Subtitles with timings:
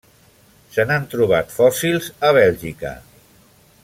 [0.77, 2.95] Se n'han trobat fòssils a Bèlgica.